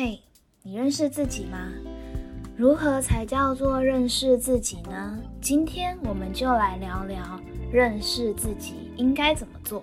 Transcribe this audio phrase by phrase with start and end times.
[0.00, 0.20] 嘿，
[0.62, 1.72] 你认识自己吗？
[2.56, 5.18] 如何才叫做认识自己呢？
[5.40, 7.40] 今天我们就来聊聊
[7.72, 9.82] 认识自己应该怎么做。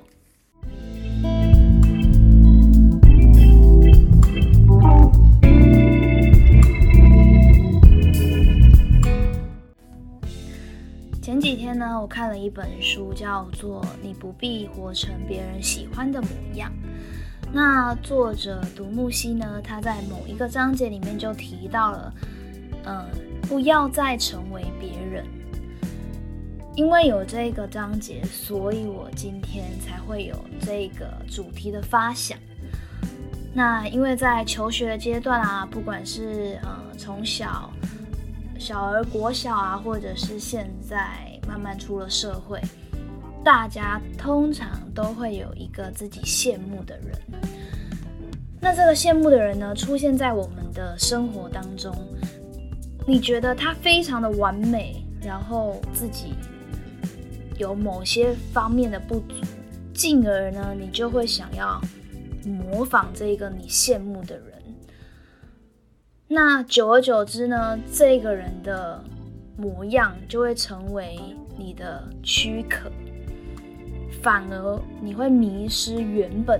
[11.21, 16.71] 前几天呢，我看了一本书，叫做《你不必活成别人喜欢的模样》。
[17.55, 19.61] 那作者独木溪呢？
[19.63, 22.13] 他在某一个章节里面就提到了，
[22.83, 23.05] 呃，
[23.43, 25.25] 不要再成为别人。
[26.75, 32.37] 因为有这个章节，所以我今天才会有这个主题的发想。
[33.53, 37.71] 那因为在求学阶段啊，不管是呃从小
[38.59, 42.59] 小儿国小啊，或者是现在慢慢出了社会。
[43.45, 47.15] 大家通常都会有一个自己羡慕的人，
[48.59, 51.95] 那这个羡慕的人呢，出现在我们的生活当中，
[53.05, 56.33] 你觉得他非常的完美，然后自己
[57.59, 59.35] 有某些方面的不足，
[59.93, 61.79] 进而呢，你就会想要
[62.43, 64.53] 模仿这个你羡慕的人。
[66.27, 69.03] 那久而久之呢，这个人的
[69.55, 71.19] 模样就会成为
[71.55, 72.89] 你的躯壳。
[74.25, 76.59] 反而你会迷失原本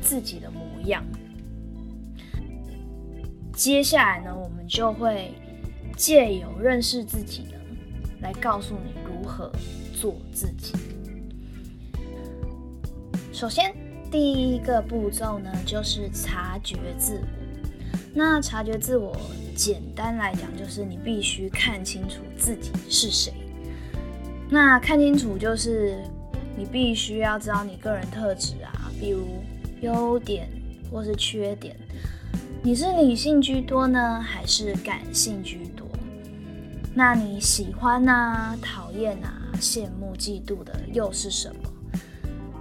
[0.00, 1.02] 自己的模样。
[3.52, 5.34] 接下来呢，我们就会
[5.96, 7.54] 借由认识自己呢，
[8.20, 9.50] 来告诉你如何
[9.92, 10.74] 做自己。
[13.32, 13.74] 首先，
[14.08, 17.26] 第一个步骤呢，就是察觉自我。
[18.14, 19.12] 那察觉自我，
[19.56, 23.32] 简单来讲，就是你必须看清楚自己是谁。
[24.48, 26.00] 那看清楚就是。
[26.62, 29.42] 你必须要知道你个人特质啊，比如
[29.80, 30.48] 优点
[30.92, 31.76] 或是缺点。
[32.62, 35.88] 你是理性居多呢，还是感性居多？
[36.94, 41.68] 那你喜欢啊、讨厌啊、羡慕、嫉妒的又是什么？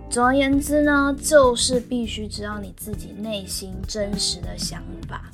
[0.09, 5.29] 总而言之呢，就是必须知道你自己内心真实的想法。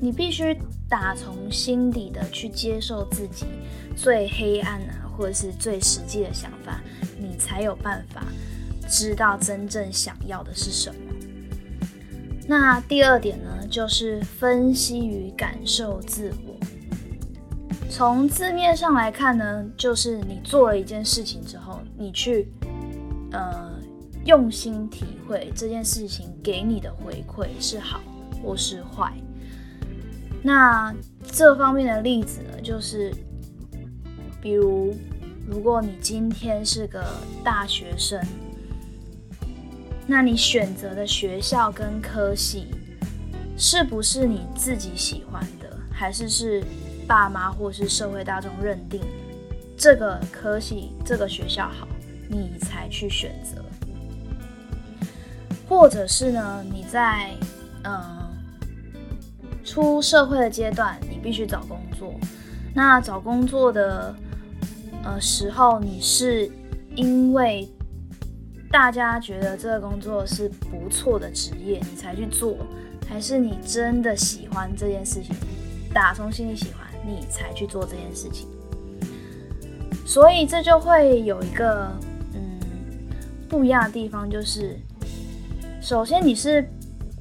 [0.00, 0.58] 你必须
[0.88, 3.46] 打从心底的去接受自己
[3.94, 6.80] 最黑暗啊，或者是最实际的想法。
[7.20, 8.24] 你才有办法
[8.88, 10.96] 知道真正想要的是什么。
[12.48, 16.56] 那第二点呢，就是分析与感受自我。
[17.88, 22.48] 从字面上来看呢，就是你做了一件事情之后，你去
[23.30, 23.70] 呃
[24.24, 28.00] 用心体会这件事情给你的回馈是好
[28.42, 29.12] 或是坏。
[30.42, 30.92] 那
[31.22, 33.14] 这方面的例子呢，就是
[34.40, 34.94] 比如。
[35.50, 37.04] 如果你今天是个
[37.42, 38.24] 大学生，
[40.06, 42.68] 那你选择的学校跟科系
[43.58, 46.62] 是不是你自己喜欢的，还是是
[47.04, 49.00] 爸妈或是社会大众认定
[49.76, 51.88] 这个科系、这个学校好，
[52.28, 53.60] 你才去选择？
[55.68, 56.64] 或者是呢？
[56.70, 57.32] 你在
[57.82, 58.30] 嗯
[59.64, 62.14] 出社会的阶段，你必须找工作，
[62.72, 64.14] 那找工作的。
[65.02, 66.50] 呃，时候你是
[66.94, 67.68] 因为
[68.70, 72.56] 大家觉得这个工作是不错的职业，你才去做，
[73.08, 75.34] 还是你真的喜欢这件事情，
[75.92, 78.46] 打从心里喜欢，你才去做这件事情？
[80.06, 81.90] 所以这就会有一个
[82.34, 82.60] 嗯
[83.48, 84.76] 不一样的地方，就是
[85.80, 86.68] 首先你是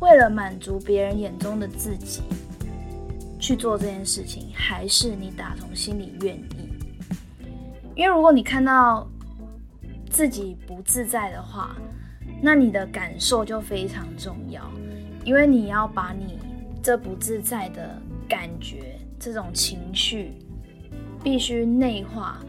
[0.02, 2.22] 为了满足别人眼中的自己
[3.40, 6.59] 去做这件事情，还是你打从心里愿意？
[8.00, 9.06] 因为如果你看到
[10.10, 11.76] 自己不自在的话，
[12.42, 14.64] 那你的感受就非常重要。
[15.26, 16.40] 因为你要把你
[16.82, 20.32] 这不自在的感觉、这种情绪，
[21.22, 22.40] 必须内化，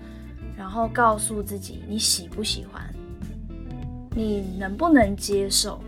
[0.56, 2.88] 然后告诉自己你喜不喜欢，
[4.14, 5.82] 你能不能接受，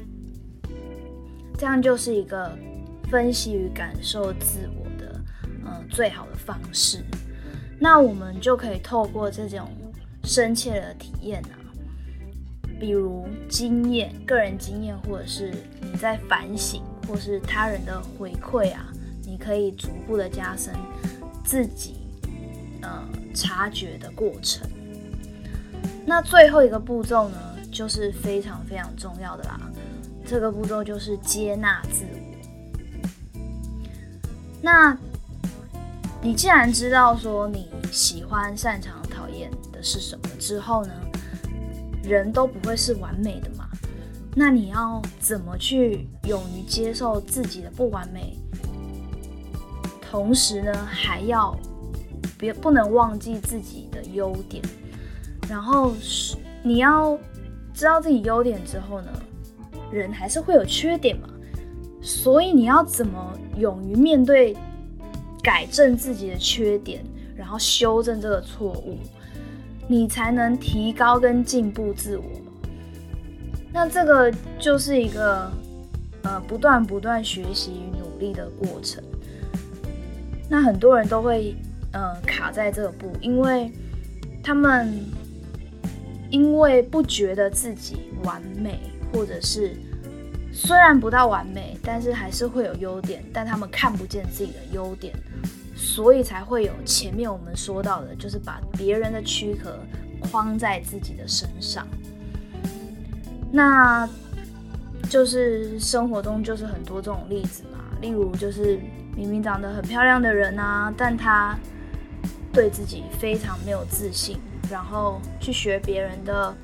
[1.56, 2.50] 这样就是一个
[3.09, 5.20] 分析与感受自我的，
[5.65, 7.05] 嗯，最好的方式。
[7.82, 9.69] 那我们就可以透过这种
[10.23, 11.58] 深切的体验啊，
[12.79, 18.87] 比如经验、个人经验，或者是你在反省，或是他人的回馈啊，
[19.26, 20.73] 你可以逐步的加深
[21.44, 21.96] 自己
[22.82, 24.64] 呃察觉的过程。
[26.06, 27.37] 那最后一个步骤呢，
[27.73, 29.61] 就是非常非常重要的啦，
[30.25, 33.40] 这个步骤就是接纳自我。
[34.62, 34.96] 那
[36.24, 40.92] 你既然知道说你喜欢、擅长、讨厌的是什么之后呢，
[42.04, 43.69] 人都不会是完美的嘛。
[44.34, 48.38] 那你要怎么去勇于接受自己的不完美？
[50.00, 51.58] 同时呢，还要
[52.38, 54.62] 别不能忘记自己的优点。
[55.48, 57.19] 然后是你要
[57.74, 59.10] 知道自己优点之后呢，
[59.90, 61.28] 人还是会有缺点嘛。
[62.00, 64.56] 所以你要怎么勇于面对、
[65.43, 67.05] 改正自己的缺点，
[67.35, 68.99] 然后修正这个错误，
[69.89, 72.25] 你才能提高跟进步自我。
[73.73, 75.50] 那这个就是一个
[76.23, 79.03] 呃不断不断学习与努力的过程。
[80.49, 81.56] 那很多人都会
[81.93, 83.73] 呃卡在这个步，因为
[84.43, 85.05] 他们
[86.31, 88.79] 因为不觉得自己完美，
[89.12, 89.75] 或者是。
[90.52, 95.14] 虽然不到完美，但是还是会有优点，但他们看不见自己的优点，
[95.75, 99.78] 所以才会有前面我们说到的，就是把别人的躯壳
[100.20, 101.87] 框在自己的身上。
[103.50, 104.08] 那
[105.08, 108.78] 就是生活中就是很多这种例子嘛，例如就是
[109.16, 111.58] 明明长得很漂亮的人啊，但他
[112.52, 114.38] 对自己非常没有自信，
[114.70, 116.55] 然后去学别人的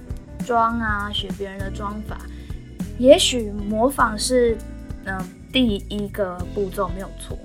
[0.46, 2.18] 妆啊，学别人的妆法。
[2.98, 4.58] 也许模仿是，
[5.04, 5.16] 嗯，
[5.52, 7.38] 第一个步骤没有错，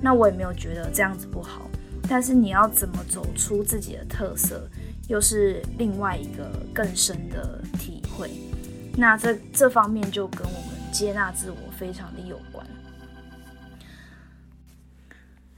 [0.00, 1.68] 那我也没有觉得这样子不好。
[2.08, 4.68] 但是你要怎么走出自己的特色，
[5.08, 8.30] 又是另外一个更深的体会。
[8.96, 12.64] 那这这方面就跟我们接纳自我非常的有关。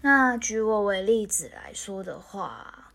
[0.01, 2.93] 那举我为例子来说的话，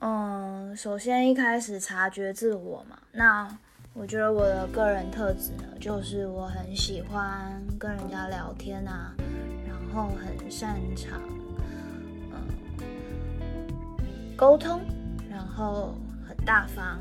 [0.00, 3.58] 嗯，首先一开始察觉自我嘛，那。
[3.98, 9.14] 我觉得我的个人特质呢，就是我很喜欢跟人家聊天啊，
[9.66, 11.18] 然后很擅长
[12.30, 12.38] 嗯
[14.36, 14.82] 沟通，
[15.30, 15.94] 然后
[16.28, 17.00] 很大方，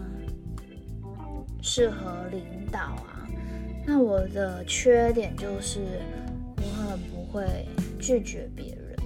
[1.61, 3.27] 适合领导啊。
[3.85, 5.81] 那我的缺点就是
[6.55, 7.67] 我很不会
[7.99, 8.97] 拒绝别人，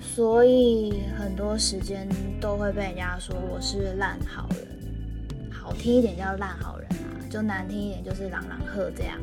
[0.00, 2.08] 所以很多时间
[2.40, 4.77] 都会被人家说我是烂好人。
[5.68, 9.18] 好听一点叫烂好人啊，就难听一点就是朗朗赫这样。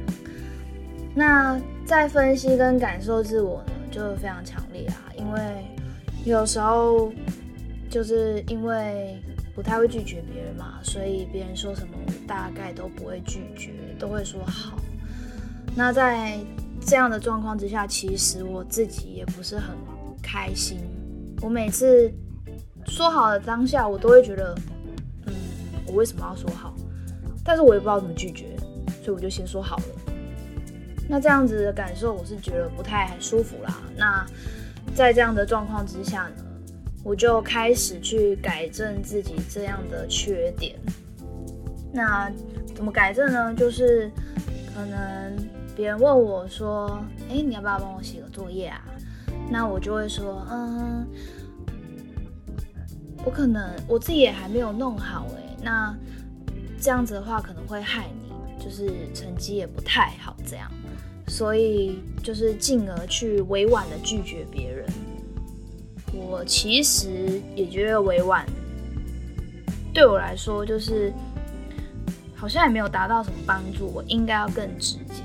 [1.15, 5.42] 那在分析跟感受自我呢，就非常强烈啊，因为
[6.24, 7.12] 有时候
[7.89, 9.19] 就是因为
[9.56, 14.77] 不太会拒绝别人嘛，所以别人说什么我大概都不会拒绝，都会说好。
[15.75, 16.38] 那在
[16.80, 19.75] 这样的状况之下，其实我自己也不是很
[20.21, 20.77] 开心。
[21.42, 22.13] 我每次
[22.86, 24.56] 说好的当下，我都会觉得。
[25.87, 26.73] 我为什么要说好？
[27.43, 28.55] 但是我也不知道怎么拒绝，
[29.03, 29.83] 所以我就先说好了。
[31.07, 33.77] 那这样子的感受，我是觉得不太舒服啦。
[33.95, 34.25] 那
[34.95, 36.43] 在这样的状况之下呢，
[37.03, 40.75] 我就开始去改正自己这样的缺点。
[41.93, 42.31] 那
[42.73, 43.53] 怎么改正呢？
[43.53, 44.09] 就是
[44.73, 45.37] 可能
[45.75, 46.99] 别人问我说
[47.29, 48.83] ：“哎，你要不要帮我写个作业啊？”
[49.51, 51.07] 那我就会说：“嗯，
[53.23, 55.97] 我可能我自己也还没有弄好哎。”那
[56.79, 60.69] 这样子的话可能会害你，就是成绩也不太好，这样，
[61.27, 64.85] 所以就是进而去委婉的拒绝别人。
[66.13, 68.45] 我其实也觉得委婉
[69.91, 71.12] 对我来说就是
[72.35, 75.23] 好像也没有达到什么帮助，我应该要更直接。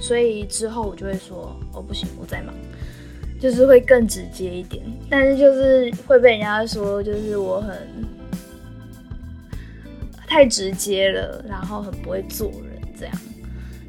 [0.00, 2.54] 所以之后我就会说，哦不行，我在忙，
[3.40, 4.84] 就是会更直接一点。
[5.10, 7.76] 但是就是会被人家说，就是我很。
[10.30, 13.14] 太直接了，然后很不会做人这样。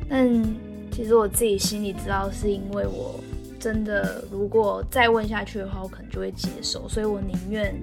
[0.10, 0.44] 但
[0.92, 3.20] 其实我自己心里知道，是因为我
[3.60, 7.80] 真的如果再问下去的话，我可能就会接受，所以我宁愿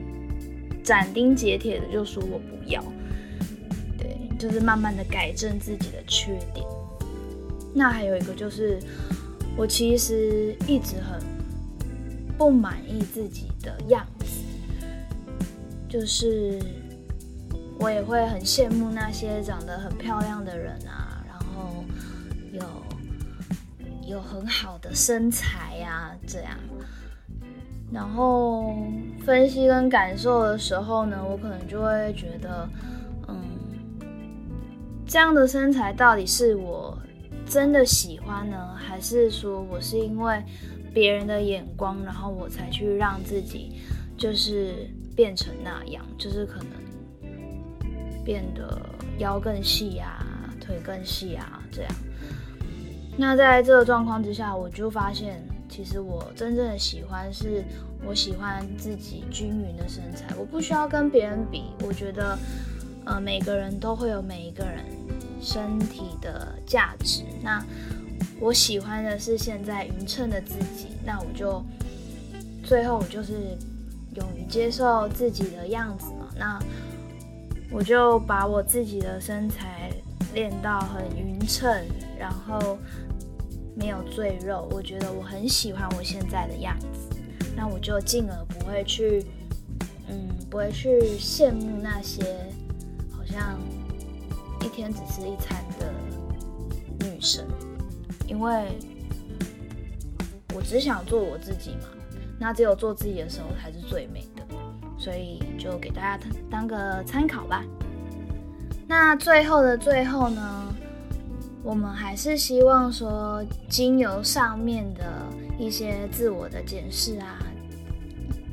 [0.82, 2.82] 斩钉截铁的就说我不要。
[3.96, 6.66] 对，就是慢慢的改正自己的缺点。
[7.72, 8.80] 那还有一个就是，
[9.56, 11.22] 我其实一直很
[12.36, 14.26] 不满意自己的样子，
[15.88, 16.60] 就是。
[17.80, 21.84] 我也会很羡慕那些长得很漂亮的人啊，然后
[22.52, 22.60] 有
[24.06, 26.58] 有很好的身材呀，这样。
[27.92, 28.76] 然后
[29.24, 32.68] 分析跟感受的时候呢，我可能就会觉得，
[33.28, 33.36] 嗯，
[35.06, 36.98] 这样的身材到底是我
[37.46, 40.42] 真的喜欢呢，还是说我是因为
[40.92, 43.80] 别人的眼光，然后我才去让自己
[44.18, 46.87] 就是变成那样，就是可能。
[48.28, 48.78] 变得
[49.16, 50.22] 腰更细呀，
[50.60, 51.90] 腿更细啊，这样。
[53.16, 57.64] 那在这个状况之下，我就发现，其实我真正的喜欢是，
[58.04, 61.72] 我喜欢自己均匀的身材，我不需要跟别人比。
[61.82, 62.38] 我觉得，
[63.06, 64.84] 呃，每个人都会有每一个人
[65.40, 67.24] 身体的价值。
[67.42, 67.64] 那
[68.38, 71.64] 我喜欢的是现在匀称的自己，那我就
[72.62, 73.56] 最后我就是
[74.16, 76.28] 勇于接受自己的样子嘛。
[76.38, 76.60] 那
[77.70, 79.90] 我就把我自己的身材
[80.34, 81.70] 练到很匀称，
[82.18, 82.78] 然后
[83.76, 84.66] 没有赘肉。
[84.72, 87.16] 我觉得我很喜欢我现在的样子，
[87.54, 89.24] 那我就进而不会去，
[90.08, 92.24] 嗯，不会去羡慕那些
[93.12, 93.60] 好像
[94.64, 95.92] 一天只吃一餐的
[97.06, 97.44] 女生。
[98.26, 98.78] 因为
[100.54, 101.88] 我只想做我自己嘛，
[102.38, 104.26] 那只有做自己的时候才是最美，
[105.08, 107.64] 所以就给大家当个参考吧。
[108.86, 110.74] 那最后的最后呢，
[111.62, 115.24] 我们还是希望说，经由上面的
[115.58, 117.38] 一些自我的检视啊，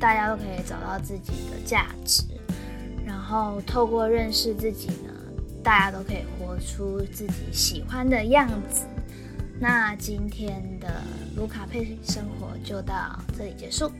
[0.00, 2.22] 大家都可以找到自己的价值，
[3.04, 5.12] 然后透过认识自己呢，
[5.62, 8.86] 大家都可以活出自己喜欢的样子。
[9.58, 11.02] 那今天的
[11.34, 13.90] 卢卡佩生活就到这里结束，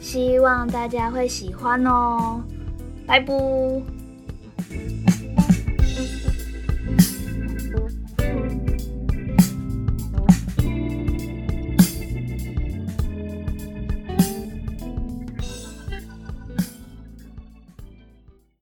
[0.00, 2.40] 希望大家会喜欢哦，
[3.06, 3.34] 拜拜。